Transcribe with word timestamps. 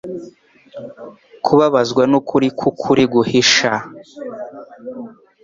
Kubabazwa 1.45 2.03
nukuri 2.11 2.47
kwukuri 2.57 3.03
guhisha, 3.13 3.71